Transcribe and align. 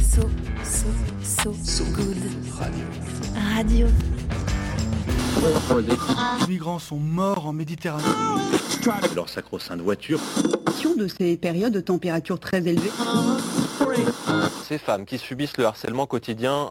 So, 0.00 0.22
so, 0.62 0.86
so, 1.22 1.54
so 1.64 1.84
good. 1.94 2.16
Radio. 3.54 3.86
Les 6.40 6.46
migrants 6.48 6.78
sont 6.78 6.98
morts 6.98 7.46
en 7.46 7.52
Méditerranée. 7.52 8.04
Leur 9.14 9.28
sacro-sainte 9.28 9.80
voiture. 9.80 10.20
de 10.98 11.08
ces 11.08 11.36
périodes 11.36 11.72
de 11.72 11.80
température 11.80 12.38
très 12.38 12.58
élevées. 12.58 12.90
Ces 14.68 14.78
femmes 14.78 15.04
qui 15.04 15.18
subissent 15.18 15.56
le 15.56 15.66
harcèlement 15.66 16.06
quotidien. 16.06 16.70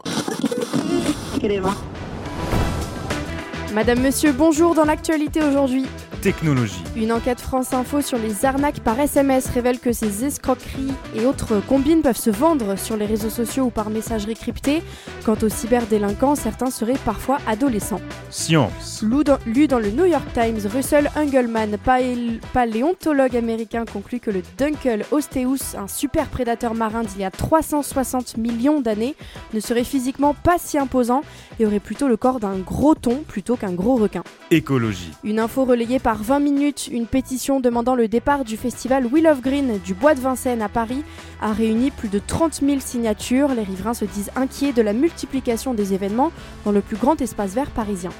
Madame, 3.72 4.00
monsieur, 4.00 4.32
bonjour 4.32 4.74
dans 4.74 4.84
l'actualité 4.84 5.42
aujourd'hui. 5.42 5.86
Technologie. 6.22 6.84
Une 6.94 7.10
enquête 7.10 7.40
France 7.40 7.72
Info 7.72 8.00
sur 8.00 8.16
les 8.16 8.44
arnaques 8.44 8.78
par 8.78 9.00
SMS 9.00 9.48
révèle 9.48 9.80
que 9.80 9.92
ces 9.92 10.24
escroqueries 10.24 10.92
et 11.16 11.26
autres 11.26 11.60
combines 11.66 12.00
peuvent 12.00 12.16
se 12.16 12.30
vendre 12.30 12.78
sur 12.78 12.96
les 12.96 13.06
réseaux 13.06 13.28
sociaux 13.28 13.64
ou 13.64 13.70
par 13.70 13.90
messagerie 13.90 14.36
cryptée. 14.36 14.84
Quant 15.26 15.36
aux 15.42 15.48
cyberdélinquants, 15.48 16.36
certains 16.36 16.70
seraient 16.70 16.98
parfois 17.04 17.38
adolescents. 17.48 18.00
Science. 18.30 19.02
Lu 19.02 19.24
dans, 19.24 19.38
lu 19.46 19.66
dans 19.66 19.80
le 19.80 19.90
New 19.90 20.04
York 20.04 20.24
Times, 20.32 20.60
Russell 20.72 21.10
Engelman, 21.16 21.76
paléontologue 21.84 22.40
paléontologue 22.52 23.36
américain, 23.36 23.84
conclut 23.84 24.20
que 24.20 24.30
le 24.30 24.42
Dunkel 24.56 25.04
Osteus, 25.10 25.76
un 25.76 25.88
super 25.88 26.28
prédateur 26.28 26.74
marin 26.74 27.02
d'il 27.02 27.22
y 27.22 27.24
a 27.24 27.32
360 27.32 28.36
millions 28.36 28.80
d'années, 28.80 29.16
ne 29.54 29.58
serait 29.58 29.82
physiquement 29.82 30.34
pas 30.34 30.58
si 30.58 30.78
imposant 30.78 31.22
et 31.58 31.66
aurait 31.66 31.80
plutôt 31.80 32.06
le 32.06 32.16
corps 32.16 32.38
d'un 32.38 32.58
gros 32.58 32.94
thon 32.94 33.24
plutôt 33.26 33.56
qu'un 33.56 33.72
gros 33.72 33.96
requin. 33.96 34.22
Écologie. 34.52 35.10
Une 35.24 35.40
info 35.40 35.64
relayée 35.64 35.98
par 35.98 36.11
20 36.20 36.40
minutes, 36.40 36.88
une 36.90 37.06
pétition 37.06 37.60
demandant 37.60 37.94
le 37.94 38.08
départ 38.08 38.44
du 38.44 38.56
festival 38.56 39.06
Wheel 39.06 39.26
of 39.26 39.40
Green 39.40 39.78
du 39.84 39.94
Bois 39.94 40.14
de 40.14 40.20
Vincennes 40.20 40.60
à 40.60 40.68
Paris 40.68 41.04
a 41.40 41.52
réuni 41.52 41.90
plus 41.90 42.08
de 42.08 42.18
30 42.18 42.60
000 42.60 42.80
signatures. 42.80 43.54
Les 43.54 43.62
riverains 43.62 43.94
se 43.94 44.04
disent 44.04 44.30
inquiets 44.36 44.72
de 44.72 44.82
la 44.82 44.92
multiplication 44.92 45.74
des 45.74 45.94
événements 45.94 46.32
dans 46.64 46.72
le 46.72 46.80
plus 46.80 46.96
grand 46.96 47.20
espace 47.20 47.54
vert 47.54 47.70
parisien. 47.70 48.10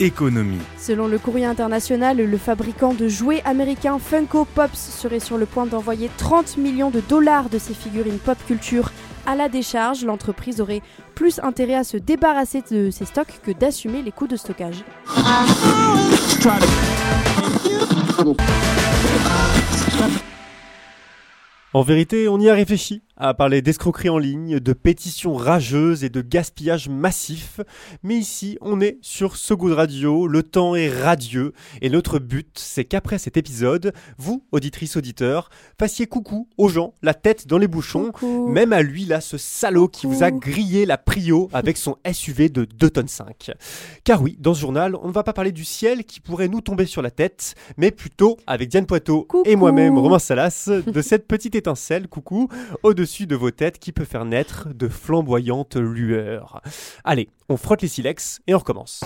Économie. 0.00 0.60
Selon 0.78 1.08
le 1.08 1.18
courrier 1.18 1.46
international, 1.46 2.18
le 2.18 2.38
fabricant 2.38 2.92
de 2.92 3.08
jouets 3.08 3.42
américain 3.44 3.98
Funko 3.98 4.44
Pops 4.44 4.78
serait 4.78 5.20
sur 5.20 5.38
le 5.38 5.46
point 5.46 5.66
d'envoyer 5.66 6.10
30 6.18 6.58
millions 6.58 6.90
de 6.90 7.00
dollars 7.00 7.48
de 7.48 7.58
ses 7.58 7.72
figurines 7.72 8.18
pop 8.18 8.36
culture 8.46 8.90
à 9.26 9.34
la 9.34 9.48
décharge. 9.48 10.04
L'entreprise 10.04 10.60
aurait 10.60 10.82
plus 11.14 11.40
intérêt 11.42 11.76
à 11.76 11.84
se 11.84 11.96
débarrasser 11.96 12.62
de 12.70 12.90
ses 12.90 13.06
stocks 13.06 13.40
que 13.42 13.52
d'assumer 13.52 14.02
les 14.02 14.12
coûts 14.12 14.26
de 14.26 14.36
stockage. 14.36 14.84
En 21.72 21.82
vérité, 21.82 22.28
on 22.28 22.40
y 22.40 22.48
a 22.48 22.54
réfléchi 22.54 23.02
à 23.16 23.32
parler 23.34 23.62
d'escroquerie 23.62 24.08
en 24.10 24.18
ligne, 24.18 24.60
de 24.60 24.72
pétitions 24.72 25.34
rageuses 25.34 26.04
et 26.04 26.08
de 26.10 26.20
gaspillage 26.20 26.88
massif. 26.88 27.60
Mais 28.02 28.16
ici, 28.16 28.58
on 28.60 28.80
est 28.80 28.98
sur 29.00 29.36
So 29.36 29.56
Good 29.56 29.72
Radio, 29.72 30.26
le 30.26 30.42
temps 30.42 30.74
est 30.74 30.90
radieux, 30.90 31.52
et 31.80 31.88
notre 31.88 32.18
but, 32.18 32.58
c'est 32.58 32.84
qu'après 32.84 33.18
cet 33.18 33.36
épisode, 33.36 33.92
vous, 34.18 34.44
auditrices, 34.52 34.96
auditeurs, 34.96 35.48
fassiez 35.78 36.06
coucou 36.06 36.48
aux 36.58 36.68
gens, 36.68 36.94
la 37.02 37.14
tête 37.14 37.46
dans 37.46 37.58
les 37.58 37.68
bouchons, 37.68 38.10
Coucou. 38.12 38.48
même 38.48 38.72
à 38.74 38.82
lui, 38.82 39.04
là, 39.06 39.20
ce 39.20 39.38
salaud 39.38 39.88
qui 39.88 40.06
vous 40.06 40.22
a 40.22 40.30
grillé 40.30 40.84
la 40.84 40.98
prio 40.98 41.48
avec 41.52 41.76
son 41.78 41.96
SUV 42.10 42.48
de 42.50 42.64
2 42.64 42.90
tonnes 42.90 43.08
5. 43.08 43.52
Car 44.04 44.20
oui, 44.22 44.36
dans 44.40 44.52
ce 44.52 44.60
journal, 44.60 44.94
on 45.02 45.08
ne 45.08 45.12
va 45.12 45.22
pas 45.22 45.32
parler 45.32 45.52
du 45.52 45.64
ciel 45.64 46.04
qui 46.04 46.20
pourrait 46.20 46.48
nous 46.48 46.60
tomber 46.60 46.84
sur 46.86 47.00
la 47.00 47.10
tête, 47.10 47.54
mais 47.78 47.90
plutôt 47.90 48.36
avec 48.46 48.68
Diane 48.68 48.86
Poitot 48.86 49.22
Coucou. 49.22 49.42
et 49.46 49.56
moi-même, 49.56 49.96
Romain 49.98 50.18
Salas, 50.18 50.68
de 50.86 51.00
cette 51.02 51.26
petite 51.26 51.54
étincelle, 51.54 52.08
coucou, 52.08 52.48
au-dessus 52.82 53.05
de 53.06 53.36
vos 53.36 53.52
têtes 53.52 53.78
qui 53.78 53.92
peut 53.92 54.04
faire 54.04 54.24
naître 54.24 54.68
de 54.74 54.88
flamboyantes 54.88 55.76
lueurs. 55.76 56.60
Allez, 57.04 57.28
on 57.48 57.56
frotte 57.56 57.82
les 57.82 57.88
silex 57.88 58.40
et 58.48 58.54
on 58.54 58.58
recommence. 58.58 59.04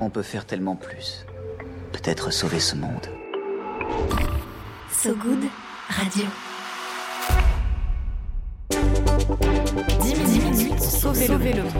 On 0.00 0.08
peut 0.08 0.22
faire 0.22 0.46
tellement 0.46 0.76
plus. 0.76 1.26
Peut-être 1.92 2.32
sauver 2.32 2.58
ce 2.58 2.74
monde. 2.74 3.06
So 4.90 5.14
good. 5.14 5.44
Radio. 5.88 6.24
10 10.00 10.14
minutes 10.14 10.76
pour 10.76 10.84
sauver, 10.84 11.52
le 11.52 11.62
monde. 11.62 11.72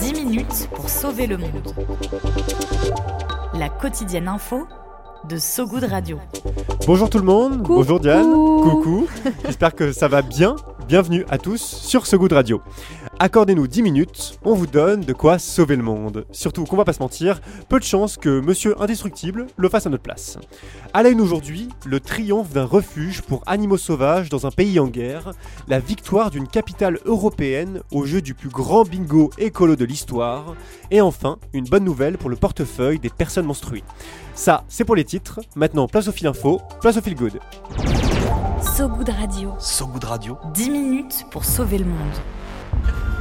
10 0.00 0.12
minutes 0.24 0.68
pour 0.74 0.88
sauver 0.88 1.26
le 1.26 1.36
monde. 1.36 1.74
La 3.54 3.68
quotidienne 3.68 4.28
info 4.28 4.66
de 5.28 5.38
So 5.38 5.66
Good 5.66 5.84
Radio. 5.84 6.18
Bonjour 6.86 7.08
tout 7.08 7.18
le 7.18 7.24
monde, 7.24 7.58
Coucou. 7.58 7.74
bonjour 7.74 8.00
Diane, 8.00 8.32
coucou, 8.32 9.06
j'espère 9.44 9.74
que 9.74 9.92
ça 9.92 10.08
va 10.08 10.22
bien. 10.22 10.56
Bienvenue 10.88 11.24
à 11.30 11.38
tous 11.38 11.60
sur 11.62 12.06
goût 12.16 12.28
de 12.28 12.34
radio. 12.34 12.60
Accordez-nous 13.22 13.68
10 13.68 13.82
minutes, 13.82 14.40
on 14.44 14.52
vous 14.52 14.66
donne 14.66 15.02
de 15.02 15.12
quoi 15.12 15.38
sauver 15.38 15.76
le 15.76 15.84
monde. 15.84 16.26
Surtout 16.32 16.64
qu'on 16.64 16.76
va 16.76 16.84
pas 16.84 16.92
se 16.92 16.98
mentir, 16.98 17.40
peu 17.68 17.78
de 17.78 17.84
chance 17.84 18.16
que 18.16 18.40
Monsieur 18.40 18.74
Indestructible 18.82 19.46
le 19.56 19.68
fasse 19.68 19.86
à 19.86 19.90
notre 19.90 20.02
place. 20.02 20.38
À 20.92 21.04
la 21.04 21.10
une 21.10 21.20
aujourd'hui, 21.20 21.68
le 21.86 22.00
triomphe 22.00 22.50
d'un 22.50 22.64
refuge 22.64 23.22
pour 23.22 23.44
animaux 23.46 23.76
sauvages 23.76 24.28
dans 24.28 24.44
un 24.48 24.50
pays 24.50 24.80
en 24.80 24.88
guerre, 24.88 25.34
la 25.68 25.78
victoire 25.78 26.32
d'une 26.32 26.48
capitale 26.48 26.98
européenne 27.04 27.82
au 27.92 28.06
jeu 28.06 28.22
du 28.22 28.34
plus 28.34 28.48
grand 28.48 28.82
bingo 28.82 29.30
écolo 29.38 29.76
de 29.76 29.84
l'histoire, 29.84 30.56
et 30.90 31.00
enfin, 31.00 31.38
une 31.52 31.66
bonne 31.66 31.84
nouvelle 31.84 32.18
pour 32.18 32.28
le 32.28 32.34
portefeuille 32.34 32.98
des 32.98 33.08
personnes 33.08 33.46
menstruées. 33.46 33.84
Ça, 34.34 34.64
c'est 34.66 34.84
pour 34.84 34.96
les 34.96 35.04
titres. 35.04 35.38
Maintenant, 35.54 35.86
place 35.86 36.08
au 36.08 36.12
fil 36.12 36.26
info, 36.26 36.60
place 36.80 36.96
au 36.96 37.00
fil 37.00 37.14
good. 37.14 37.38
So 38.76 38.88
good 38.88 39.10
radio. 39.10 39.54
So 39.60 39.86
Good 39.86 40.04
Radio. 40.06 40.38
10 40.54 40.70
minutes 40.70 41.26
pour 41.30 41.44
sauver 41.44 41.78
le 41.78 41.84
monde. 41.84 43.11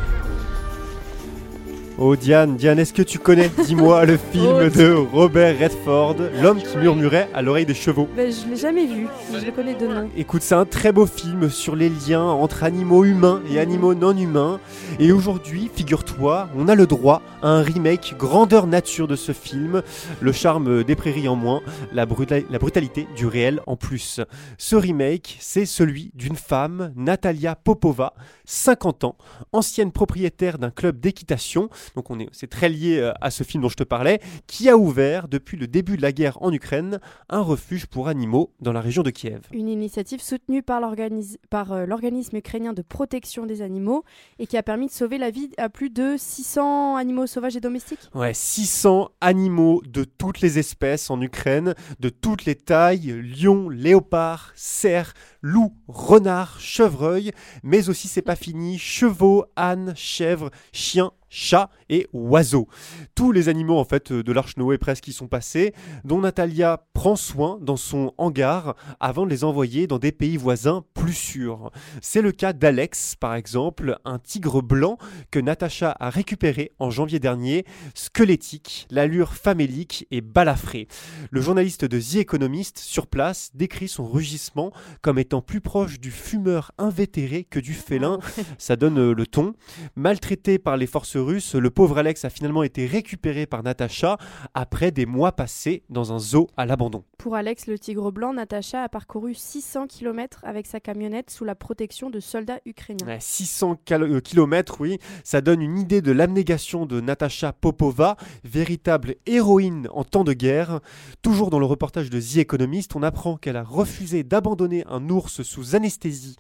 Oh 2.04 2.16
Diane, 2.16 2.58
Diane, 2.58 2.80
est-ce 2.80 2.94
que 2.94 3.04
tu 3.04 3.20
connais, 3.20 3.48
dis-moi, 3.64 4.06
le 4.06 4.18
film 4.32 4.56
Oh, 4.60 4.70
de 4.76 4.92
Robert 4.94 5.60
Redford, 5.60 6.16
L'homme 6.42 6.58
qui 6.60 6.76
murmurait 6.78 7.30
à 7.32 7.44
l'oreille 7.44 7.68
des 7.68 7.76
chevaux? 7.76 8.08
Ben, 8.16 8.32
je 8.34 8.50
l'ai 8.50 8.56
jamais 8.58 8.88
vu, 8.88 9.06
je 9.32 9.46
le 9.46 9.52
connais 9.52 9.76
de 9.76 9.86
nom. 9.86 10.10
Écoute, 10.18 10.42
c'est 10.42 10.56
un 10.56 10.66
très 10.66 10.92
beau 10.92 11.06
film 11.06 11.48
sur 11.52 11.76
les 11.76 11.90
liens 11.90 12.24
entre 12.24 12.64
animaux 12.64 13.06
humains 13.06 13.44
et 13.52 13.60
animaux 13.60 13.94
non 13.94 14.18
humains. 14.18 14.60
Et 15.00 15.12
aujourd'hui, 15.12 15.70
figure-toi, 15.72 16.50
on 16.58 16.68
a 16.70 16.74
le 16.74 16.88
droit 16.88 17.22
à 17.44 17.50
un 17.50 17.62
remake 17.62 18.16
grandeur 18.18 18.66
nature 18.66 19.08
de 19.08 19.16
ce 19.16 19.32
film. 19.32 19.84
Le 20.22 20.32
charme 20.32 20.84
des 20.84 20.96
prairies 20.96 21.28
en 21.28 21.36
moins, 21.36 21.62
la, 21.94 22.08
bruta- 22.08 22.44
la 22.50 22.58
brutalité 22.58 23.08
du 23.16 23.28
réel 23.28 23.62
en 23.68 23.76
plus. 23.76 24.20
Ce 24.58 24.76
remake, 24.76 25.38
c'est 25.40 25.68
celui 25.68 26.10
d'une 26.16 26.36
femme, 26.36 26.94
Natalia 26.96 27.54
Popova, 27.56 28.14
50 28.46 29.04
ans, 29.04 29.16
ancienne 29.54 29.92
propriétaire 29.92 30.58
d'un 30.58 30.72
club 30.72 31.00
d'équitation. 31.00 31.70
Donc 31.96 32.10
on 32.10 32.20
est, 32.20 32.30
c'est 32.32 32.50
très 32.50 32.70
lié 32.70 33.00
euh, 33.00 33.12
à 33.22 33.32
ce 33.32 33.44
film 33.44 33.64
dont 33.64 33.70
je 33.70 33.76
te 33.76 33.84
parlais, 33.84 34.20
qui 34.48 34.70
a 34.70 34.78
ouvert 34.78 35.28
depuis 35.28 35.58
le 35.58 35.68
début 35.68 35.98
de 35.98 36.02
la 36.02 36.12
guerre 36.12 36.42
en 36.42 36.52
Ukraine 36.52 37.00
un 37.30 37.42
refuge 37.42 37.86
pour 37.86 38.08
animaux 38.08 38.52
dans 38.60 38.74
la 38.74 38.82
région 38.82 39.04
de 39.04 39.10
Kiev. 39.10 39.42
Une 39.52 39.70
initiative 39.70 40.22
soutenue 40.22 40.64
par 40.64 40.80
l'organis- 40.80 41.38
par, 41.50 41.72
euh, 41.74 41.86
l'organisme 41.86 42.38
ukrainien 42.38 42.74
de 42.74 42.82
protection 42.82 43.46
des 43.46 43.62
animaux 43.62 44.04
et 44.40 44.48
qui 44.48 44.58
a 44.58 44.64
permis 44.64 44.88
de 44.88 44.92
sauver 44.92 45.18
la 45.18 45.32
vie 45.32 45.50
à 45.58 45.70
plus 45.70 45.90
de 45.90 46.16
600 46.18 46.96
animaux 46.96 47.28
sauvages 47.28 47.56
et 47.56 47.62
domestiques. 47.62 48.00
Ouais, 48.14 48.34
600 48.34 49.10
animaux 49.22 49.82
de 49.88 50.04
toutes 50.04 50.42
les 50.42 50.60
espèces 50.60 51.10
en 51.10 51.22
Ukraine, 51.22 51.76
de 52.00 52.10
toutes 52.10 52.46
les 52.46 52.56
tailles, 52.56 53.22
lions, 53.22 53.70
léopards, 53.70 54.52
cerfs, 54.56 55.14
loups, 55.42 55.74
renards, 55.88 56.60
chevreuils, 56.60 57.32
mais 57.64 57.90
aussi 57.90 58.08
c'est 58.08 58.22
pas 58.22 58.36
fini, 58.36 58.78
chevaux, 58.78 59.46
ânes, 59.58 59.94
chèvres, 59.96 60.52
chiens, 60.72 61.12
chats 61.32 61.72
et 61.90 62.08
oiseaux. 62.14 62.68
Tous 63.16 63.32
les 63.32 63.50
animaux 63.50 63.80
en 63.80 63.86
fait 63.86 64.14
de 64.14 64.32
l'Arche 64.32 64.58
Noé 64.58 64.78
presque 64.78 65.06
qui 65.06 65.14
sont 65.14 65.28
passés, 65.28 65.74
dont 66.04 66.20
Natalia 66.20 66.86
prend 66.94 67.16
soin 67.16 67.58
dans 67.62 67.78
son 67.78 68.14
hangar 68.18 68.76
avant 69.00 69.26
de 69.26 69.32
les 69.32 69.44
envoyer 69.44 69.88
dans 69.88 69.98
des 69.98 70.12
pays 70.12 70.38
voisins 70.38 70.84
plus 70.94 71.14
sûrs. 71.14 71.72
C'est 72.02 72.22
le 72.22 72.32
cas 72.32 72.54
d'Alex 72.54 73.16
par 73.16 73.34
exemple, 73.34 73.98
un 74.06 74.20
tigre 74.20 74.62
blanc 74.62 74.98
que 75.32 75.40
Natacha 75.40 75.96
a 76.00 76.10
récupéré 76.10 76.72
en 76.78 76.92
janvier 76.92 77.20
dernier, 77.20 77.66
squelettique, 77.96 78.88
l'allure 78.92 79.34
famélique 79.34 80.06
et 80.12 80.22
balafré. 80.22 80.88
Le 81.30 81.42
journaliste 81.42 81.86
de 81.86 82.00
The 82.00 82.16
Economist 82.16 82.78
sur 82.78 83.08
place 83.08 83.52
décrit 83.54 83.88
son 83.88 84.06
rugissement 84.06 84.72
comme 85.02 85.18
étant 85.18 85.42
plus 85.42 85.62
proche 85.62 86.00
du 86.00 86.12
fumeur 86.12 86.72
invétéré 86.78 87.46
que 87.46 87.60
du 87.60 87.74
félin. 87.74 88.20
Ça 88.58 88.76
donne 88.76 89.00
euh, 89.00 89.14
le 89.14 89.26
ton. 89.26 89.54
Maltraité 89.96 90.60
par 90.60 90.78
les 90.78 90.88
forces 90.88 91.16
russe, 91.22 91.56
le 91.56 91.70
pauvre 91.70 91.98
Alex 91.98 92.26
a 92.26 92.30
finalement 92.30 92.64
été 92.64 92.86
récupéré 92.86 93.46
par 93.46 93.64
Natacha 93.64 94.18
après 94.54 94.92
des 94.92 95.06
mois 95.06 95.32
passés 95.32 95.84
dans 95.90 96.12
un 96.12 96.20
zoo 96.20 96.48
à 96.58 96.66
l'abandon. 96.66 97.04
Pour 97.18 97.36
Alex 97.36 97.68
le 97.68 97.78
tigre 97.78 98.12
blanc, 98.12 98.34
Natacha 98.34 98.84
a 98.84 98.90
parcouru 98.90 99.34
600 99.34 99.88
km 99.88 100.42
avec 100.44 100.66
sa 100.66 100.80
camionnette 100.80 101.30
sous 101.30 101.46
la 101.46 101.56
protection 101.56 102.10
de 102.10 102.20
soldats 102.20 102.60
ukrainiens. 102.66 103.06
Ouais, 103.06 103.20
600 103.20 103.80
km, 103.86 104.78
oui, 104.82 104.98
ça 105.24 105.42
donne 105.42 105.62
une 105.62 105.78
idée 105.78 106.02
de 106.02 106.12
l'abnégation 106.12 106.86
de 106.86 107.00
Natacha 107.00 107.54
Popova, 107.54 108.18
véritable 108.44 109.16
héroïne 109.26 109.88
en 109.92 110.04
temps 110.04 110.24
de 110.24 110.34
guerre. 110.34 110.80
Toujours 111.22 111.50
dans 111.50 111.60
le 111.60 111.66
reportage 111.66 112.10
de 112.10 112.20
The 112.20 112.38
Economist, 112.38 112.96
on 112.96 113.04
apprend 113.04 113.38
qu'elle 113.38 113.58
a 113.58 113.64
refusé 113.64 114.24
d'abandonner 114.24 114.84
un 114.90 115.08
ours 115.10 115.44
sous 115.44 115.76
anesthésie 115.76 116.36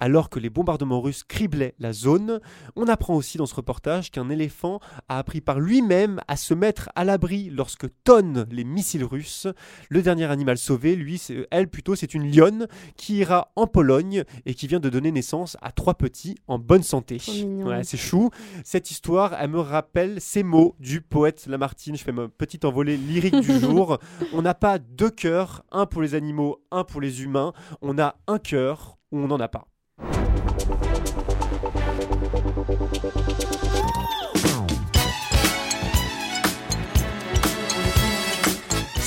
alors 0.00 0.30
que 0.30 0.38
les 0.38 0.50
bombardements 0.50 1.00
russes 1.00 1.22
criblaient 1.24 1.74
la 1.78 1.92
zone. 1.92 2.40
On 2.76 2.88
apprend 2.88 3.14
aussi 3.14 3.38
dans 3.38 3.46
ce 3.46 3.54
reportage 3.54 4.10
qu'un 4.10 4.23
éléphant 4.30 4.80
a 5.08 5.18
appris 5.18 5.40
par 5.40 5.60
lui-même 5.60 6.20
à 6.28 6.36
se 6.36 6.54
mettre 6.54 6.90
à 6.94 7.04
l'abri 7.04 7.50
lorsque 7.50 7.86
tonnent 8.04 8.46
les 8.50 8.64
missiles 8.64 9.04
russes. 9.04 9.46
Le 9.88 10.02
dernier 10.02 10.24
animal 10.24 10.58
sauvé, 10.58 10.96
lui, 10.96 11.20
elle 11.50 11.68
plutôt, 11.68 11.94
c'est 11.94 12.14
une 12.14 12.30
lionne 12.30 12.66
qui 12.96 13.16
ira 13.16 13.52
en 13.56 13.66
Pologne 13.66 14.24
et 14.46 14.54
qui 14.54 14.66
vient 14.66 14.80
de 14.80 14.88
donner 14.88 15.12
naissance 15.12 15.56
à 15.62 15.72
trois 15.72 15.94
petits 15.94 16.36
en 16.48 16.58
bonne 16.58 16.82
santé. 16.82 17.20
Ouais, 17.64 17.84
c'est 17.84 17.96
chou. 17.96 18.30
Cette 18.64 18.90
histoire, 18.90 19.34
elle 19.38 19.50
me 19.50 19.60
rappelle 19.60 20.20
ces 20.20 20.42
mots 20.42 20.76
du 20.78 21.00
poète 21.00 21.46
Lamartine. 21.46 21.96
Je 21.96 22.02
fais 22.02 22.12
ma 22.12 22.28
petite 22.28 22.64
envolée 22.64 22.96
lyrique 22.96 23.40
du 23.40 23.58
jour. 23.60 23.98
On 24.32 24.42
n'a 24.42 24.54
pas 24.54 24.78
deux 24.78 25.10
cœurs, 25.10 25.64
un 25.70 25.86
pour 25.86 26.02
les 26.02 26.14
animaux, 26.14 26.62
un 26.70 26.84
pour 26.84 27.00
les 27.00 27.22
humains. 27.22 27.52
On 27.82 27.98
a 27.98 28.16
un 28.26 28.38
cœur 28.38 28.98
ou 29.10 29.18
on 29.18 29.28
n'en 29.28 29.40
a 29.40 29.48
pas. 29.48 29.66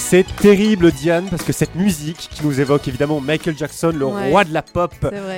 C'est 0.09 0.23
terrible, 0.37 0.93
Diane, 0.93 1.27
parce 1.29 1.43
que 1.43 1.51
cette 1.51 1.75
musique 1.75 2.29
qui 2.31 2.45
nous 2.45 2.61
évoque 2.61 2.87
évidemment 2.87 3.19
Michael 3.19 3.57
Jackson, 3.57 3.91
le 3.93 4.05
roi 4.05 4.45
de 4.45 4.53
la 4.53 4.61
pop, 4.61 4.93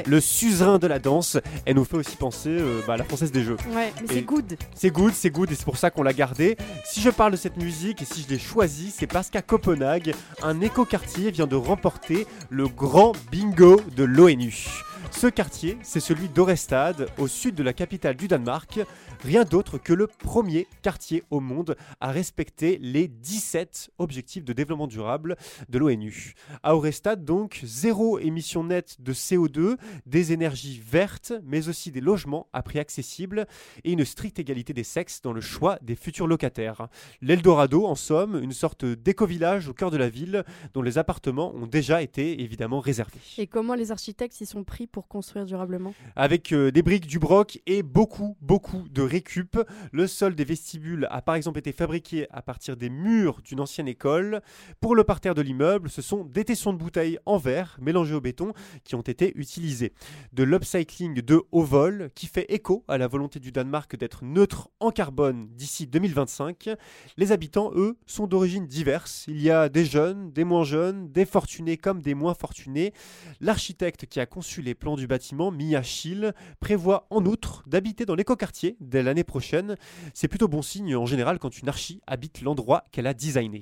le 0.05 0.19
suzerain 0.19 0.77
de 0.77 0.85
la 0.85 0.99
danse, 0.99 1.37
elle 1.65 1.77
nous 1.77 1.85
fait 1.85 1.97
aussi 1.97 2.15
penser 2.15 2.51
euh, 2.51 2.79
bah, 2.85 2.93
à 2.93 2.97
la 2.97 3.03
française 3.03 3.31
des 3.31 3.41
jeux. 3.41 3.57
Ouais, 3.73 3.91
mais 3.99 4.07
c'est 4.07 4.21
good. 4.21 4.57
C'est 4.75 4.91
good, 4.91 5.13
c'est 5.15 5.31
good, 5.31 5.51
et 5.51 5.55
c'est 5.55 5.65
pour 5.65 5.77
ça 5.77 5.89
qu'on 5.89 6.03
l'a 6.03 6.13
gardé. 6.13 6.55
Si 6.85 7.01
je 7.01 7.09
parle 7.09 7.31
de 7.31 7.37
cette 7.37 7.57
musique 7.57 8.03
et 8.03 8.05
si 8.05 8.21
je 8.21 8.31
l'ai 8.31 8.37
choisie, 8.37 8.93
c'est 8.95 9.07
parce 9.07 9.31
qu'à 9.31 9.41
Copenhague, 9.41 10.13
un 10.43 10.61
écoquartier 10.61 11.31
vient 11.31 11.47
de 11.47 11.55
remporter 11.55 12.27
le 12.51 12.67
grand 12.67 13.13
bingo 13.31 13.81
de 13.95 14.03
l'ONU. 14.03 14.67
Ce 15.11 15.27
quartier, 15.27 15.77
c'est 15.83 15.99
celui 15.99 16.29
d'Orestad, 16.29 17.09
au 17.17 17.27
sud 17.27 17.55
de 17.55 17.63
la 17.63 17.73
capitale 17.73 18.15
du 18.15 18.27
Danemark. 18.27 18.79
Rien 19.21 19.43
d'autre 19.43 19.77
que 19.77 19.91
le 19.91 20.07
premier 20.07 20.65
quartier 20.81 21.23
au 21.29 21.41
monde 21.41 21.75
à 21.99 22.11
respecter 22.11 22.77
les 22.81 23.09
17 23.09 23.91
objectifs 23.97 24.45
de 24.45 24.53
développement 24.53 24.87
durable 24.87 25.35
de 25.67 25.77
l'ONU. 25.77 26.35
À 26.63 26.73
Orestad, 26.75 27.25
donc, 27.25 27.59
zéro 27.65 28.17
émission 28.19 28.63
nette 28.63 29.01
de 29.01 29.11
CO2, 29.11 29.75
des 30.05 30.31
énergies 30.31 30.79
vertes, 30.79 31.33
mais 31.43 31.67
aussi 31.67 31.91
des 31.91 31.99
logements 31.99 32.47
à 32.53 32.63
prix 32.63 32.79
accessible 32.79 33.45
et 33.83 33.91
une 33.91 34.05
stricte 34.05 34.39
égalité 34.39 34.71
des 34.71 34.85
sexes 34.85 35.21
dans 35.21 35.33
le 35.33 35.41
choix 35.41 35.79
des 35.81 35.95
futurs 35.95 36.27
locataires. 36.27 36.87
L'Eldorado, 37.21 37.85
en 37.85 37.95
somme, 37.95 38.39
une 38.41 38.53
sorte 38.53 38.85
d'éco-village 38.85 39.67
au 39.67 39.73
cœur 39.73 39.91
de 39.91 39.97
la 39.97 40.07
ville 40.07 40.45
dont 40.73 40.81
les 40.81 40.97
appartements 40.97 41.53
ont 41.55 41.67
déjà 41.67 42.01
été 42.01 42.41
évidemment 42.41 42.79
réservés. 42.79 43.19
Et 43.37 43.47
comment 43.47 43.75
les 43.75 43.91
architectes 43.91 44.35
s'y 44.35 44.45
sont 44.45 44.63
pris 44.63 44.87
pour 44.87 44.98
construire 45.07 45.45
durablement 45.45 45.93
Avec 46.15 46.51
euh, 46.51 46.71
des 46.71 46.81
briques, 46.81 47.07
du 47.07 47.19
broc 47.19 47.59
et 47.65 47.83
beaucoup, 47.83 48.37
beaucoup 48.41 48.87
de 48.91 49.01
récup. 49.01 49.57
Le 49.91 50.07
sol 50.07 50.35
des 50.35 50.43
vestibules 50.43 51.07
a 51.09 51.21
par 51.21 51.35
exemple 51.35 51.59
été 51.59 51.71
fabriqué 51.71 52.27
à 52.31 52.41
partir 52.41 52.77
des 52.77 52.89
murs 52.89 53.41
d'une 53.43 53.59
ancienne 53.59 53.87
école. 53.87 54.41
Pour 54.79 54.95
le 54.95 55.03
parterre 55.03 55.35
de 55.35 55.41
l'immeuble, 55.41 55.89
ce 55.89 56.01
sont 56.01 56.23
des 56.23 56.45
tessons 56.45 56.73
de 56.73 56.77
bouteilles 56.77 57.19
en 57.25 57.37
verre 57.37 57.77
mélangés 57.81 58.15
au 58.15 58.21
béton 58.21 58.53
qui 58.83 58.95
ont 58.95 59.01
été 59.01 59.31
utilisés. 59.35 59.93
De 60.33 60.43
l'upcycling 60.43 61.21
de 61.21 61.41
haut 61.51 61.63
vol 61.63 62.09
qui 62.15 62.27
fait 62.27 62.45
écho 62.51 62.83
à 62.87 62.97
la 62.97 63.07
volonté 63.07 63.39
du 63.39 63.51
Danemark 63.51 63.95
d'être 63.95 64.23
neutre 64.23 64.69
en 64.79 64.91
carbone 64.91 65.47
d'ici 65.53 65.87
2025. 65.87 66.69
Les 67.17 67.31
habitants, 67.31 67.71
eux, 67.75 67.97
sont 68.05 68.27
d'origine 68.27 68.67
diverses. 68.67 69.25
Il 69.27 69.41
y 69.41 69.51
a 69.51 69.69
des 69.69 69.85
jeunes, 69.85 70.31
des 70.31 70.43
moins 70.43 70.63
jeunes, 70.63 71.11
des 71.11 71.25
fortunés 71.25 71.77
comme 71.77 72.01
des 72.01 72.13
moins 72.13 72.33
fortunés. 72.33 72.93
L'architecte 73.39 74.05
qui 74.05 74.19
a 74.19 74.25
conçu 74.25 74.61
les 74.61 74.75
plans 74.75 74.88
du 74.95 75.07
bâtiment, 75.07 75.51
Mia 75.51 75.83
Schill, 75.83 76.33
prévoit 76.59 77.07
en 77.09 77.25
outre 77.25 77.63
d'habiter 77.67 78.05
dans 78.05 78.15
l'écoquartier 78.15 78.77
dès 78.79 79.03
l'année 79.03 79.23
prochaine. 79.23 79.75
C'est 80.13 80.27
plutôt 80.27 80.47
bon 80.47 80.61
signe 80.61 80.95
en 80.95 81.05
général 81.05 81.39
quand 81.39 81.59
une 81.59 81.69
archi 81.69 82.01
habite 82.07 82.41
l'endroit 82.41 82.83
qu'elle 82.91 83.07
a 83.07 83.13
designé. 83.13 83.61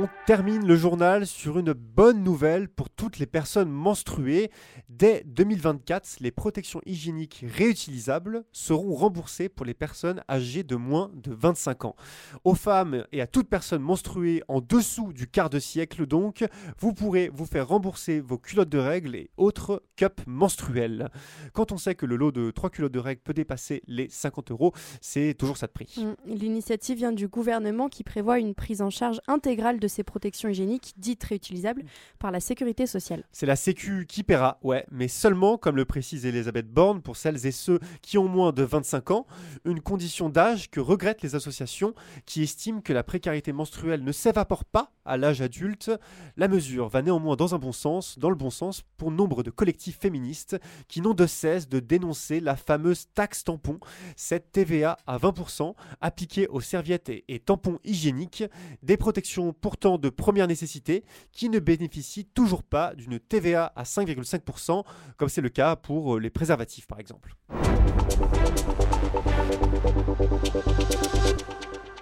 On 0.00 0.08
termine 0.26 0.64
le 0.64 0.76
journal 0.76 1.26
sur 1.26 1.58
une 1.58 1.72
bonne 1.72 2.22
nouvelle 2.22 2.68
pour 2.68 2.88
toutes 2.88 3.18
les 3.18 3.26
personnes 3.26 3.68
menstruées. 3.68 4.52
Dès 4.88 5.24
2024, 5.26 6.18
les 6.20 6.30
protections 6.30 6.80
hygiéniques 6.86 7.44
réutilisables 7.44 8.44
seront 8.52 8.94
remboursées 8.94 9.48
pour 9.48 9.66
les 9.66 9.74
personnes 9.74 10.22
âgées 10.30 10.62
de 10.62 10.76
moins 10.76 11.10
de 11.14 11.34
25 11.34 11.84
ans. 11.86 11.96
Aux 12.44 12.54
femmes 12.54 13.06
et 13.10 13.20
à 13.20 13.26
toute 13.26 13.48
personne 13.48 13.82
menstruée 13.82 14.44
en 14.46 14.60
dessous 14.60 15.12
du 15.12 15.26
quart 15.26 15.50
de 15.50 15.58
siècle 15.58 16.06
donc, 16.06 16.44
vous 16.78 16.92
pourrez 16.92 17.28
vous 17.34 17.46
faire 17.46 17.66
rembourser 17.66 18.20
vos 18.20 18.38
culottes 18.38 18.68
de 18.68 18.78
règles 18.78 19.16
et 19.16 19.30
autres 19.36 19.82
cups 19.96 20.22
menstruels. 20.28 21.10
Quand 21.54 21.72
on 21.72 21.76
sait 21.76 21.96
que 21.96 22.06
le 22.06 22.14
lot 22.14 22.30
de 22.30 22.52
3 22.52 22.70
culottes 22.70 22.92
de 22.92 23.00
règles 23.00 23.22
peut 23.22 23.34
dépasser 23.34 23.82
les 23.88 24.08
50 24.08 24.52
euros, 24.52 24.72
c'est 25.00 25.34
toujours 25.34 25.56
ça 25.56 25.66
de 25.66 25.72
prix. 25.72 25.92
Mmh. 25.96 26.34
L'initiative 26.34 26.98
vient 26.98 27.12
du 27.12 27.26
gouvernement 27.26 27.88
qui 27.88 28.04
prévoit 28.04 28.38
une 28.38 28.54
prise 28.54 28.80
en 28.80 28.90
charge 28.90 29.20
intégrale 29.26 29.80
de 29.80 29.87
ces 29.88 30.02
protections 30.02 30.48
hygiéniques 30.48 30.94
dites 30.96 31.24
réutilisables 31.24 31.84
par 32.18 32.30
la 32.30 32.40
sécurité 32.40 32.86
sociale. 32.86 33.24
C'est 33.32 33.46
la 33.46 33.56
Sécu 33.56 34.06
qui 34.06 34.22
paiera, 34.22 34.58
ouais, 34.62 34.84
mais 34.90 35.08
seulement, 35.08 35.58
comme 35.58 35.76
le 35.76 35.84
précise 35.84 36.26
Elisabeth 36.26 36.68
Borne, 36.70 37.02
pour 37.02 37.16
celles 37.16 37.46
et 37.46 37.50
ceux 37.50 37.80
qui 38.02 38.18
ont 38.18 38.28
moins 38.28 38.52
de 38.52 38.62
25 38.62 39.10
ans, 39.10 39.26
une 39.64 39.80
condition 39.80 40.28
d'âge 40.28 40.70
que 40.70 40.80
regrettent 40.80 41.22
les 41.22 41.34
associations 41.34 41.94
qui 42.26 42.42
estiment 42.42 42.80
que 42.80 42.92
la 42.92 43.02
précarité 43.02 43.52
menstruelle 43.52 44.04
ne 44.04 44.12
s'évapore 44.12 44.64
pas 44.64 44.92
à 45.04 45.16
l'âge 45.16 45.40
adulte. 45.40 45.90
La 46.36 46.48
mesure 46.48 46.88
va 46.88 47.02
néanmoins 47.02 47.36
dans 47.36 47.54
un 47.54 47.58
bon 47.58 47.72
sens, 47.72 48.18
dans 48.18 48.30
le 48.30 48.36
bon 48.36 48.50
sens 48.50 48.82
pour 48.96 49.10
nombre 49.10 49.42
de 49.42 49.50
collectifs 49.50 49.98
féministes 49.98 50.56
qui 50.86 51.00
n'ont 51.00 51.14
de 51.14 51.26
cesse 51.26 51.68
de 51.68 51.80
dénoncer 51.80 52.40
la 52.40 52.56
fameuse 52.56 53.06
taxe 53.14 53.44
tampon, 53.44 53.80
cette 54.16 54.52
TVA 54.52 54.98
à 55.06 55.18
20% 55.18 55.74
appliquée 56.00 56.46
aux 56.48 56.60
serviettes 56.60 57.08
et, 57.08 57.24
et 57.28 57.40
tampons 57.40 57.78
hygiéniques, 57.84 58.44
des 58.82 58.96
protections 58.96 59.52
pourtant 59.78 59.96
de 59.96 60.08
première 60.08 60.48
nécessité 60.48 61.04
qui 61.30 61.48
ne 61.48 61.60
bénéficient 61.60 62.24
toujours 62.24 62.64
pas 62.64 62.96
d'une 62.96 63.20
TVA 63.20 63.72
à 63.76 63.84
5,5%, 63.84 64.82
comme 65.16 65.28
c'est 65.28 65.40
le 65.40 65.50
cas 65.50 65.76
pour 65.76 66.16
euh, 66.16 66.18
les 66.18 66.30
préservatifs 66.30 66.88
par 66.88 66.98
exemple. 66.98 67.36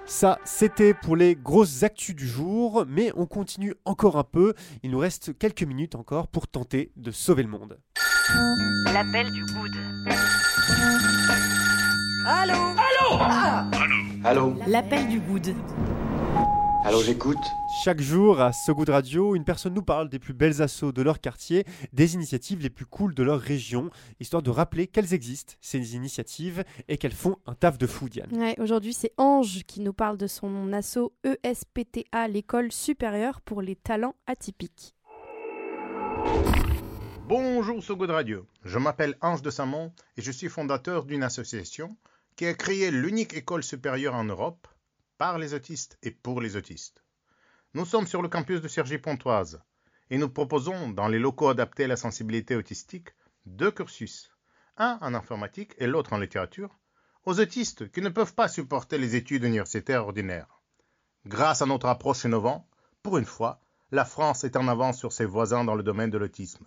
Ça, 0.07 0.39
c'était 0.47 0.95
pour 0.95 1.17
les 1.17 1.37
grosses 1.37 1.83
actus 1.83 2.15
du 2.15 2.27
jour, 2.27 2.87
mais 2.89 3.13
on 3.15 3.27
continue 3.27 3.75
encore 3.85 4.17
un 4.17 4.25
peu. 4.25 4.55
Il 4.83 4.91
nous 4.93 4.99
reste 4.99 5.37
quelques 5.39 5.65
minutes 5.65 5.97
encore 5.97 6.29
pour 6.29 6.49
tenter 6.49 6.93
de 6.97 7.11
sauver 7.11 7.43
le 7.43 7.51
monde. 7.51 7.79
L'appel 8.87 9.31
du 9.33 9.45
good. 9.45 9.77
Allô? 12.27 12.55
Allô? 12.55 13.19
Ah 13.21 13.71
Allô? 14.25 14.55
L'appel 14.67 15.09
du 15.09 15.21
good. 15.21 15.55
Allô, 16.87 17.03
j'écoute. 17.03 17.37
Chaque 17.83 18.01
jour, 18.01 18.41
à 18.41 18.53
So 18.53 18.73
Good 18.73 18.91
Radio, 18.91 19.35
une 19.35 19.43
personne 19.43 19.75
nous 19.75 19.83
parle 19.83 20.09
des 20.09 20.21
plus 20.21 20.35
belles 20.35 20.63
assauts 20.63 20.93
de 20.93 21.03
leur 21.03 21.21
quartier, 21.21 21.65
des 21.93 22.15
initiatives 22.15 22.61
les 22.61 22.71
plus 22.71 22.87
cool 22.87 23.13
de 23.13 23.25
leur 23.25 23.41
région, 23.41 23.91
histoire 24.21 24.41
de 24.41 24.51
rappeler 24.51 24.87
qu'elles 24.87 25.13
existent, 25.13 25.55
ces 25.61 25.97
initiatives, 25.97 26.63
et 26.87 26.97
qu'elles 26.97 27.11
font 27.11 27.39
un 27.47 27.57
taf 27.57 27.77
de 27.77 27.89
fou, 27.89 28.09
Diane. 28.09 28.29
Ouais, 28.31 28.55
Aujourd'hui, 28.61 28.95
c'est 28.95 29.11
Ange 29.17 29.65
qui 29.67 29.81
nous 29.81 29.93
parle 29.93 30.17
de 30.17 30.29
son 30.29 30.73
asso 30.73 31.13
ESPTA, 31.43 32.29
l'école 32.29 32.71
supérieure 32.71 33.41
pour 33.41 33.63
les 33.63 33.75
talents 33.75 34.15
atypiques. 34.29 34.95
Bonjour 37.27 37.83
So 37.83 37.97
Good 37.97 38.11
Radio, 38.11 38.47
je 38.65 38.79
m'appelle 38.79 39.17
Ange 39.23 39.43
de 39.43 39.51
Samon 39.51 39.93
et 40.17 40.23
je 40.23 40.31
suis 40.31 40.49
fondateur 40.49 41.05
d'une 41.05 41.25
association 41.25 41.97
qui 42.37 42.47
a 42.47 42.55
créé 42.55 42.93
l'unique 42.93 43.35
école 43.35 43.65
supérieure 43.65 44.15
en 44.15 44.23
Europe 44.23 44.69
par 45.19 45.39
les 45.39 45.55
autistes 45.55 45.99
et 46.03 46.11
pour 46.11 46.41
les 46.41 46.57
autistes. 46.57 47.03
Nous 47.75 47.85
sommes 47.85 48.07
sur 48.07 48.23
le 48.23 48.29
campus 48.29 48.61
de 48.61 48.69
Cergy-Pontoise 48.69 49.61
et 50.11 50.19
nous 50.19 50.29
proposons, 50.29 50.91
dans 50.91 51.09
les 51.09 51.19
locaux 51.19 51.49
adaptés 51.49 51.85
à 51.85 51.89
la 51.89 51.97
sensibilité 51.97 52.57
autistique, 52.57 53.09
deux 53.45 53.71
cursus, 53.71 54.31
un 54.77 54.99
en 55.01 55.15
informatique 55.15 55.75
et 55.79 55.87
l'autre 55.87 56.13
en 56.13 56.19
littérature, 56.19 56.79
aux 57.25 57.41
autistes 57.41 57.91
qui 57.91 58.01
ne 58.01 58.09
peuvent 58.09 58.35
pas 58.35 58.49
supporter 58.49 58.99
les 58.99 59.17
études 59.17 59.45
universitaires 59.45 60.05
ordinaires. 60.05 60.63
Grâce 61.27 61.61
à 61.61 61.67
notre 61.67 61.87
approche 61.87 62.25
innovante, 62.25 62.67
pour 63.03 63.19
une 63.19 63.25
fois, 63.25 63.61
la 63.91 64.05
France 64.05 64.45
est 64.45 64.57
en 64.57 64.69
avance 64.69 64.99
sur 64.99 65.13
ses 65.13 65.25
voisins 65.25 65.65
dans 65.65 65.75
le 65.75 65.83
domaine 65.83 66.11
de 66.11 66.19
l'autisme. 66.19 66.67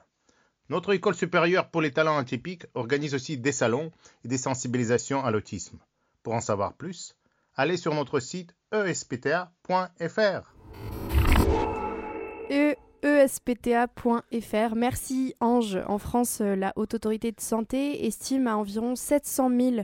Notre 0.70 0.94
école 0.94 1.16
supérieure 1.16 1.70
pour 1.70 1.82
les 1.82 1.92
talents 1.92 2.18
atypiques 2.18 2.66
organise 2.74 3.16
aussi 3.16 3.38
des 3.38 3.52
salons 3.52 3.92
et 4.24 4.28
des 4.28 4.38
sensibilisations 4.38 5.24
à 5.24 5.32
l'autisme. 5.32 5.80
Pour 6.24 6.34
en 6.34 6.42
savoir 6.42 6.74
plus, 6.74 7.16
allez 7.60 7.76
sur 7.76 7.94
notre 7.94 8.22
site 8.22 8.56
e 8.74 8.88
espta.fr. 8.88 10.56
E 12.50 12.76
espta.fr. 13.04 14.76
Merci 14.76 15.34
Ange. 15.42 15.78
En 15.88 15.98
France, 15.98 16.40
euh, 16.40 16.56
la 16.56 16.72
Haute 16.78 16.94
Autorité 16.94 17.34
de 17.34 17.42
Santé 17.42 18.06
estime 18.06 18.48
à 18.48 18.56
environ 18.56 18.96
700 18.96 19.50
000 19.50 19.76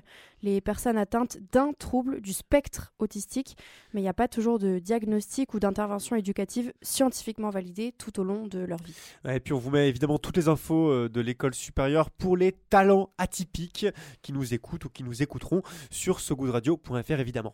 les 0.42 0.62
personnes 0.62 0.98
atteintes 0.98 1.38
d'un 1.52 1.74
trouble 1.74 2.22
du 2.22 2.32
spectre 2.32 2.94
autistique, 3.00 3.58
mais 3.94 4.00
il 4.00 4.04
n'y 4.04 4.10
a 4.10 4.14
pas 4.14 4.30
toujours 4.30 4.58
de 4.58 4.80
diagnostic 4.80 5.54
ou 5.54 5.60
d'intervention 5.60 6.16
éducative 6.16 6.72
scientifiquement 6.82 7.50
validée 7.50 7.94
tout 7.98 8.20
au 8.22 8.24
long 8.24 8.48
de 8.48 8.60
leur 8.60 8.82
vie. 8.82 8.96
Et 9.28 9.42
puis 9.42 9.52
on 9.52 9.60
vous 9.60 9.72
met 9.72 9.90
évidemment 9.90 10.18
toutes 10.18 10.38
les 10.38 10.48
infos 10.48 10.90
euh, 10.90 11.10
de 11.10 11.20
l'école 11.20 11.54
supérieure 11.54 12.10
pour 12.10 12.38
les 12.38 12.54
talents 12.54 13.10
atypiques 13.18 13.88
qui 14.22 14.32
nous 14.32 14.54
écoutent 14.54 14.86
ou 14.86 14.90
qui 14.90 15.04
nous 15.04 15.24
écouteront 15.24 15.62
sur 15.90 16.22
sogoodradio.fr 16.22 17.20
évidemment. 17.20 17.54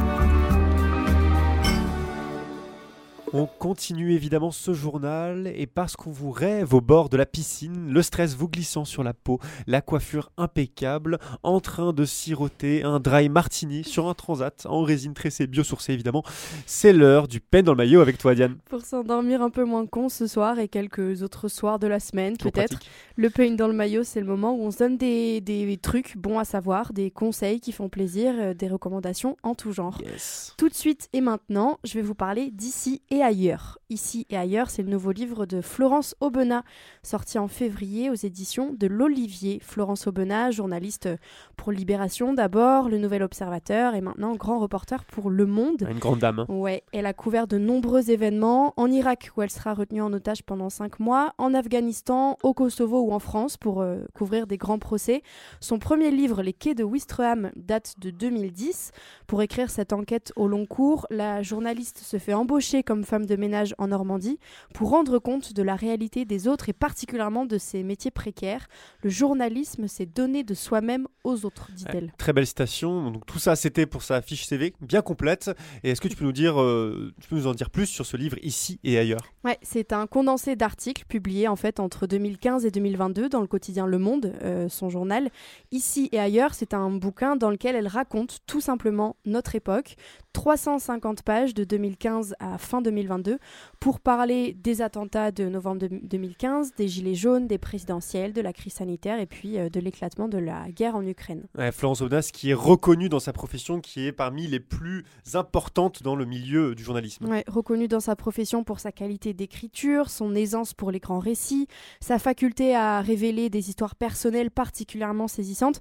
On 3.33 3.45
continue 3.45 4.11
évidemment 4.11 4.51
ce 4.51 4.73
journal 4.73 5.49
et 5.55 5.65
parce 5.65 5.95
qu'on 5.95 6.11
vous 6.11 6.31
rêve 6.31 6.73
au 6.73 6.81
bord 6.81 7.07
de 7.07 7.15
la 7.15 7.25
piscine, 7.25 7.89
le 7.89 8.01
stress 8.01 8.35
vous 8.35 8.49
glissant 8.49 8.83
sur 8.83 9.03
la 9.03 9.13
peau, 9.13 9.39
la 9.67 9.79
coiffure 9.79 10.33
impeccable, 10.35 11.17
en 11.41 11.61
train 11.61 11.93
de 11.93 12.03
siroter 12.03 12.83
un 12.83 12.99
dry 12.99 13.29
martini 13.29 13.85
sur 13.85 14.09
un 14.09 14.13
transat 14.15 14.65
en 14.65 14.83
résine 14.83 15.13
tressée 15.13 15.47
biosourcée 15.47 15.93
évidemment, 15.93 16.23
c'est 16.65 16.91
l'heure 16.91 17.29
du 17.29 17.39
peine 17.39 17.63
dans 17.63 17.71
le 17.71 17.77
maillot 17.77 18.01
avec 18.01 18.17
toi 18.17 18.35
Diane. 18.35 18.57
Pour 18.69 18.81
s'endormir 18.81 19.41
un 19.41 19.49
peu 19.49 19.63
moins 19.63 19.85
con 19.85 20.09
ce 20.09 20.27
soir 20.27 20.59
et 20.59 20.67
quelques 20.67 21.21
autres 21.21 21.47
soirs 21.47 21.79
de 21.79 21.87
la 21.87 22.01
semaine 22.01 22.35
peut-être, 22.35 22.79
le 23.15 23.29
pain 23.29 23.51
dans 23.51 23.67
le 23.67 23.73
maillot, 23.73 24.03
c'est 24.03 24.19
le 24.19 24.25
moment 24.25 24.53
où 24.55 24.63
on 24.63 24.71
se 24.71 24.79
donne 24.79 24.97
des, 24.97 25.39
des 25.39 25.77
trucs 25.77 26.17
bons 26.17 26.37
à 26.37 26.43
savoir, 26.43 26.91
des 26.91 27.11
conseils 27.11 27.61
qui 27.61 27.71
font 27.71 27.87
plaisir, 27.87 28.33
euh, 28.37 28.53
des 28.53 28.67
recommandations 28.67 29.37
en 29.41 29.55
tout 29.55 29.71
genre. 29.71 30.01
Yes. 30.03 30.53
Tout 30.57 30.67
de 30.67 30.73
suite 30.73 31.07
et 31.13 31.21
maintenant, 31.21 31.79
je 31.85 31.93
vais 31.93 32.01
vous 32.01 32.15
parler 32.15 32.51
d'ici 32.51 33.01
et 33.09 33.20
ailleurs. 33.21 33.77
Ici 33.89 34.25
et 34.29 34.37
ailleurs, 34.37 34.69
c'est 34.69 34.83
le 34.83 34.89
nouveau 34.89 35.11
livre 35.11 35.45
de 35.45 35.61
Florence 35.61 36.15
Aubenas, 36.21 36.63
sorti 37.03 37.37
en 37.37 37.47
février 37.47 38.09
aux 38.09 38.13
éditions 38.15 38.73
de 38.77 38.87
l'Olivier. 38.87 39.59
Florence 39.61 40.07
Aubenas, 40.07 40.51
journaliste 40.51 41.09
pour 41.57 41.71
Libération 41.71 42.33
d'abord, 42.33 42.87
Le 42.89 42.97
Nouvel 42.97 43.21
Observateur 43.23 43.93
et 43.95 44.01
maintenant 44.01 44.35
grand 44.35 44.59
reporter 44.59 45.03
pour 45.05 45.29
Le 45.29 45.45
Monde. 45.45 45.87
Une 45.89 45.99
grande 45.99 46.19
dame. 46.19 46.39
hein. 46.39 46.45
Ouais, 46.47 46.83
elle 46.93 47.05
a 47.05 47.13
couvert 47.13 47.47
de 47.47 47.57
nombreux 47.57 48.09
événements 48.11 48.73
en 48.77 48.89
Irak 48.89 49.31
où 49.35 49.41
elle 49.41 49.49
sera 49.49 49.73
retenue 49.73 50.01
en 50.01 50.13
otage 50.13 50.43
pendant 50.43 50.69
cinq 50.69 50.99
mois, 50.99 51.33
en 51.37 51.53
Afghanistan, 51.53 52.37
au 52.43 52.53
Kosovo 52.53 53.01
ou 53.01 53.11
en 53.11 53.19
France 53.19 53.57
pour 53.57 53.81
euh, 53.81 53.97
couvrir 54.13 54.47
des 54.47 54.57
grands 54.57 54.79
procès. 54.79 55.21
Son 55.59 55.79
premier 55.79 56.11
livre, 56.11 56.41
Les 56.43 56.53
quais 56.53 56.75
de 56.75 56.83
Ouistreham, 56.83 57.51
date 57.55 57.95
de 57.99 58.09
2010. 58.09 58.91
Pour 59.27 59.41
écrire 59.41 59.69
cette 59.69 59.91
enquête 59.93 60.31
au 60.35 60.47
long 60.47 60.65
cours, 60.65 61.05
la 61.09 61.41
journaliste 61.43 61.99
se 61.99 62.17
fait 62.17 62.33
embaucher 62.33 62.83
comme 62.83 63.03
femme 63.11 63.25
de 63.25 63.35
ménage 63.35 63.75
en 63.77 63.89
Normandie 63.89 64.39
pour 64.73 64.91
rendre 64.91 65.19
compte 65.19 65.51
de 65.51 65.61
la 65.61 65.75
réalité 65.75 66.23
des 66.23 66.47
autres 66.47 66.69
et 66.69 66.73
particulièrement 66.73 67.45
de 67.45 67.57
ces 67.57 67.83
métiers 67.83 68.09
précaires. 68.09 68.69
Le 69.03 69.09
journalisme, 69.09 69.89
c'est 69.89 70.05
donner 70.05 70.45
de 70.45 70.53
soi-même 70.53 71.09
aux 71.25 71.45
autres, 71.45 71.69
dit-elle. 71.75 72.13
Très 72.17 72.31
belle 72.31 72.47
citation. 72.47 73.11
Donc 73.11 73.25
tout 73.25 73.37
ça, 73.37 73.57
c'était 73.57 73.85
pour 73.85 74.01
sa 74.01 74.21
fiche 74.21 74.45
CV 74.45 74.73
bien 74.79 75.01
complète. 75.01 75.51
Et 75.83 75.89
est-ce 75.89 75.99
que 75.99 76.07
tu 76.07 76.15
peux 76.15 76.23
nous 76.23 76.31
dire, 76.31 76.61
euh, 76.61 77.13
tu 77.19 77.27
peux 77.27 77.35
nous 77.35 77.47
en 77.47 77.53
dire 77.53 77.69
plus 77.69 77.85
sur 77.85 78.05
ce 78.05 78.15
livre 78.15 78.37
ici 78.43 78.79
et 78.85 78.97
ailleurs? 78.97 79.33
Ouais, 79.43 79.57
c'est 79.61 79.91
un 79.91 80.07
condensé 80.07 80.55
d'articles 80.55 81.03
publiés 81.05 81.49
en 81.49 81.57
fait 81.57 81.81
entre 81.81 82.07
2015 82.07 82.65
et 82.65 82.71
2022 82.71 83.27
dans 83.27 83.41
le 83.41 83.47
quotidien 83.47 83.87
Le 83.87 83.97
Monde, 83.97 84.33
euh, 84.41 84.69
son 84.69 84.87
journal. 84.87 85.29
Ici 85.71 86.07
et 86.13 86.19
ailleurs, 86.19 86.53
c'est 86.53 86.73
un 86.73 86.89
bouquin 86.91 87.35
dans 87.35 87.49
lequel 87.49 87.75
elle 87.75 87.89
raconte 87.89 88.39
tout 88.47 88.61
simplement 88.61 89.17
notre 89.25 89.55
époque. 89.55 89.97
350 90.31 91.23
pages 91.23 91.53
de 91.53 91.65
2015 91.65 92.35
à 92.39 92.57
fin 92.57 92.81
2022 93.01 93.37
pour 93.79 93.99
parler 93.99 94.53
des 94.63 94.81
attentats 94.81 95.31
de 95.31 95.45
novembre 95.49 95.79
de- 95.79 95.99
2015, 96.03 96.73
des 96.75 96.87
gilets 96.87 97.15
jaunes, 97.15 97.47
des 97.47 97.57
présidentielles, 97.57 98.33
de 98.33 98.41
la 98.41 98.53
crise 98.53 98.73
sanitaire 98.73 99.19
et 99.19 99.25
puis 99.25 99.57
euh, 99.57 99.69
de 99.69 99.79
l'éclatement 99.79 100.27
de 100.27 100.37
la 100.37 100.69
guerre 100.69 100.95
en 100.95 101.05
Ukraine. 101.05 101.43
Ouais, 101.57 101.71
Florence 101.71 102.01
Aubenas, 102.01 102.29
qui 102.33 102.51
est 102.51 102.55
reconnue 102.55 103.09
dans 103.09 103.19
sa 103.19 103.33
profession, 103.33 103.79
qui 103.81 104.05
est 104.05 104.11
parmi 104.11 104.47
les 104.47 104.59
plus 104.59 105.03
importantes 105.33 106.03
dans 106.03 106.15
le 106.15 106.25
milieu 106.25 106.75
du 106.75 106.83
journalisme. 106.83 107.25
Ouais, 107.27 107.43
reconnue 107.47 107.87
dans 107.87 107.99
sa 107.99 108.15
profession 108.15 108.63
pour 108.63 108.79
sa 108.79 108.91
qualité 108.91 109.33
d'écriture, 109.33 110.09
son 110.09 110.35
aisance 110.35 110.73
pour 110.73 110.91
les 110.91 110.99
grands 110.99 111.19
récits, 111.19 111.67
sa 111.99 112.19
faculté 112.19 112.75
à 112.75 113.01
révéler 113.01 113.49
des 113.49 113.69
histoires 113.69 113.95
personnelles 113.95 114.51
particulièrement 114.51 115.27
saisissantes, 115.27 115.79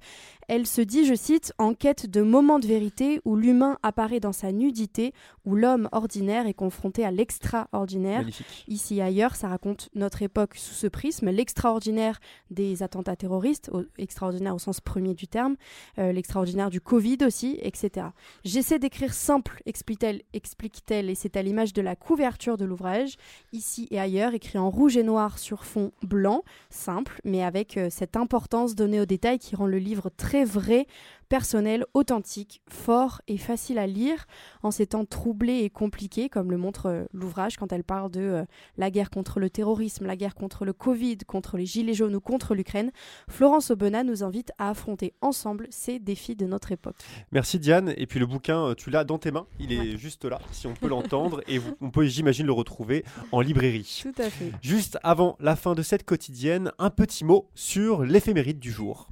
elle 0.49 0.67
se 0.67 0.81
dit, 0.81 1.05
je 1.05 1.15
cite, 1.15 1.53
en 1.59 1.75
quête 1.75 2.11
de 2.11 2.23
moments 2.23 2.59
de 2.59 2.67
vérité 2.67 3.21
où 3.25 3.37
l'humain 3.37 3.79
apparaît 3.83 4.21
dans 4.21 4.33
sa 4.33 4.51
nudité, 4.53 5.13
où 5.45 5.55
l'homme 5.55 5.89
ordinaire 5.93 6.47
est 6.47 6.55
confronté 6.55 7.00
à 7.05 7.11
l'extraordinaire. 7.11 8.23
Ici 8.69 8.99
et 8.99 9.03
ailleurs, 9.03 9.37
ça 9.37 9.49
raconte 9.49 9.89
notre 9.95 10.23
époque 10.23 10.57
sous 10.57 10.75
ce 10.75 10.87
prisme, 10.87 11.31
l'extraordinaire 11.31 12.21
des 12.51 12.83
attentats 12.83 13.17
terroristes, 13.17 13.71
au- 13.73 13.85
extraordinaire 13.99 14.55
au 14.55 14.59
sens 14.59 14.81
premier 14.81 15.15
du 15.15 15.27
terme, 15.29 15.57
euh, 15.99 16.13
l'extraordinaire 16.13 16.71
du 16.71 16.81
Covid 16.81 17.19
aussi, 17.27 17.59
etc. 17.63 18.07
J'essaie 18.45 18.79
d'écrire 18.79 19.13
simple, 19.15 19.61
explique-t-elle, 19.67 20.23
explique-t-elle, 20.33 21.11
et 21.11 21.15
c'est 21.15 21.37
à 21.37 21.43
l'image 21.43 21.73
de 21.73 21.83
la 21.83 21.97
couverture 21.97 22.57
de 22.57 22.65
l'ouvrage, 22.65 23.17
ici 23.53 23.89
et 23.91 23.99
ailleurs, 24.01 24.35
écrit 24.35 24.59
en 24.59 24.71
rouge 24.71 24.97
et 24.97 25.03
noir 25.03 25.39
sur 25.39 25.65
fond 25.65 25.93
blanc, 26.03 26.43
simple, 26.71 27.21
mais 27.25 27.43
avec 27.43 27.77
euh, 27.77 27.89
cette 27.91 28.17
importance 28.17 28.75
donnée 28.75 29.01
aux 29.01 29.07
détails 29.07 29.39
qui 29.39 29.57
rend 29.57 29.67
le 29.67 29.79
livre 29.79 30.11
très 30.17 30.45
vrai, 30.45 30.87
personnel, 31.31 31.87
authentique, 31.95 32.61
fort 32.69 33.23
et 33.29 33.39
facile 33.39 33.79
à 33.79 33.87
lire 33.87 34.27
en 34.63 34.71
ces 34.71 34.87
temps 34.89 35.07
troublés 35.07 35.61
et 35.61 35.71
compliqués, 35.71 36.29
comme 36.29 36.51
le 36.51 36.59
montre 36.59 36.87
euh, 36.87 37.05
l'ouvrage 37.15 37.57
quand 37.57 37.73
elle 37.73 37.85
parle 37.85 38.11
de 38.11 38.21
euh, 38.21 38.45
la 38.77 38.91
guerre 38.91 39.09
contre 39.11 39.41
le 39.41 39.49
terrorisme, 39.49 40.07
la 40.07 40.17
guerre 40.17 40.35
contre 40.35 40.65
le 40.65 40.73
Covid, 40.75 41.19
contre 41.27 41.57
les 41.57 41.65
gilets 41.67 41.95
jaunes 41.95 42.17
ou 42.17 42.21
contre 42.21 42.55
l'Ukraine. 42.55 42.91
Florence 43.29 43.71
Aubenas 43.71 44.03
nous 44.03 44.23
invite 44.25 44.51
à 44.59 44.71
affronter 44.71 45.15
ensemble 45.23 45.69
ces 45.71 46.01
défis 46.01 46.35
de 46.37 46.47
notre 46.47 46.73
époque. 46.73 46.97
Merci 47.33 47.59
Diane. 47.61 47.95
Et 47.97 48.07
puis 48.07 48.19
le 48.19 48.27
bouquin, 48.27 48.67
euh, 48.67 48.75
tu 48.75 48.91
l'as 48.91 49.05
dans 49.05 49.19
tes 49.19 49.31
mains. 49.31 49.47
Il 49.61 49.73
est 49.73 49.97
juste 49.97 50.25
là, 50.25 50.41
si 50.51 50.67
on 50.67 50.75
peut 50.75 50.89
l'entendre. 50.89 51.43
et 51.47 51.59
vous- 51.59 51.77
on 51.81 51.91
peut, 51.91 52.05
j'imagine, 52.07 52.45
le 52.47 52.53
retrouver 52.53 53.05
en 53.31 53.41
librairie. 53.41 54.01
Tout 54.03 54.21
à 54.21 54.29
fait. 54.29 54.51
Juste 54.63 54.99
avant 55.05 55.37
la 55.39 55.55
fin 55.55 55.77
de 55.77 55.83
cette 55.83 56.05
quotidienne, 56.05 56.73
un 56.81 56.91
petit 56.91 57.25
mot 57.25 57.49
sur 57.55 58.03
l'éphéméride 58.03 58.59
du 58.59 58.73
jour. 58.73 59.09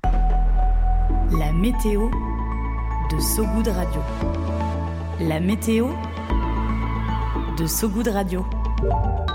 La 1.36 1.52
météo 1.52 2.08
de 3.10 3.20
Sogoud 3.20 3.68
Radio. 3.68 4.00
La 5.20 5.40
météo 5.40 5.88
de 7.58 7.66
Sogoud 7.66 8.08
Radio. 8.08 8.46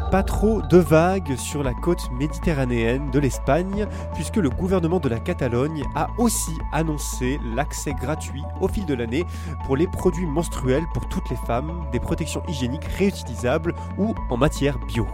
Pas 0.09 0.23
trop 0.23 0.63
de 0.63 0.77
vagues 0.77 1.35
sur 1.35 1.61
la 1.61 1.75
côte 1.75 2.09
méditerranéenne 2.11 3.11
de 3.11 3.19
l'Espagne, 3.19 3.87
puisque 4.15 4.37
le 4.37 4.49
gouvernement 4.49 4.99
de 4.99 5.07
la 5.07 5.19
Catalogne 5.19 5.83
a 5.93 6.07
aussi 6.17 6.57
annoncé 6.71 7.39
l'accès 7.55 7.93
gratuit 7.93 8.43
au 8.59 8.67
fil 8.67 8.87
de 8.87 8.95
l'année 8.95 9.25
pour 9.65 9.77
les 9.77 9.87
produits 9.87 10.25
menstruels 10.25 10.85
pour 10.95 11.07
toutes 11.09 11.29
les 11.29 11.37
femmes, 11.45 11.85
des 11.91 11.99
protections 11.99 12.41
hygiéniques 12.47 12.85
réutilisables 12.97 13.75
ou 13.99 14.15
en 14.31 14.37
matière 14.37 14.79
bio. 14.79 15.05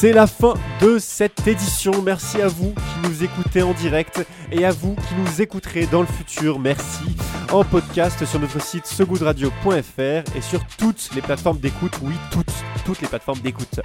C'est 0.00 0.12
la 0.12 0.28
fin 0.28 0.54
de 0.80 0.96
cette 1.00 1.44
édition. 1.48 1.90
Merci 2.04 2.40
à 2.40 2.46
vous 2.46 2.72
qui 2.72 3.08
nous 3.08 3.24
écoutez 3.24 3.62
en 3.62 3.72
direct 3.72 4.24
et 4.52 4.64
à 4.64 4.70
vous 4.70 4.94
qui 4.94 5.14
nous 5.16 5.42
écouterez 5.42 5.86
dans 5.86 6.02
le 6.02 6.06
futur. 6.06 6.60
Merci. 6.60 7.16
En 7.50 7.64
podcast 7.64 8.24
sur 8.24 8.38
notre 8.38 8.62
site 8.62 8.86
segoodradio.fr 8.86 10.36
et 10.36 10.40
sur 10.40 10.64
toutes 10.78 11.10
les 11.16 11.20
plateformes 11.20 11.58
d'écoute. 11.58 11.98
Oui, 12.04 12.14
toutes, 12.30 12.46
toutes 12.88 13.02
les 13.02 13.08
plateformes 13.08 13.40
d'écoute. 13.40 13.80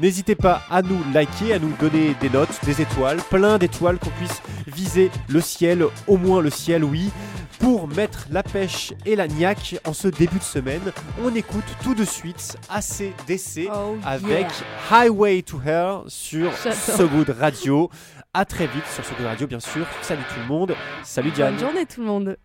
N'hésitez 0.00 0.34
pas 0.34 0.62
à 0.68 0.82
nous 0.82 0.98
liker, 1.14 1.52
à 1.52 1.60
nous 1.60 1.72
donner 1.80 2.16
des 2.20 2.28
notes, 2.28 2.58
des 2.64 2.82
étoiles, 2.82 3.18
plein 3.30 3.56
d'étoiles 3.56 4.00
qu'on 4.00 4.10
puisse 4.10 4.42
viser 4.66 5.12
le 5.28 5.40
ciel, 5.40 5.84
au 6.08 6.16
moins 6.16 6.40
le 6.40 6.50
ciel, 6.50 6.82
oui. 6.82 7.12
Pour 7.60 7.86
mettre 7.86 8.26
la 8.32 8.42
pêche 8.42 8.94
et 9.06 9.14
la 9.14 9.28
niaque 9.28 9.76
en 9.86 9.92
ce 9.92 10.08
début 10.08 10.38
de 10.40 10.42
semaine, 10.42 10.92
on 11.24 11.32
écoute 11.36 11.62
tout 11.84 11.94
de 11.94 12.04
suite 12.04 12.56
ACDC 12.68 13.70
Oh, 13.72 13.94
avec 14.04 14.28
yeah. 14.30 14.48
Highway 14.90 15.42
to 15.42 15.60
Hell 15.64 15.98
sur 16.08 16.50
J'adore. 16.64 16.74
So 16.96 17.06
Good 17.06 17.36
Radio. 17.38 17.90
À 18.34 18.44
très 18.44 18.66
vite 18.66 18.86
sur 18.92 19.04
So 19.04 19.14
Good 19.16 19.26
Radio, 19.26 19.46
bien 19.46 19.60
sûr. 19.60 19.86
Salut 20.02 20.24
tout 20.34 20.40
le 20.40 20.46
monde. 20.48 20.74
Salut 21.04 21.30
Diane. 21.30 21.54
Bonne 21.54 21.64
journée 21.64 21.86
tout 21.86 22.00
le 22.00 22.06
monde. 22.08 22.36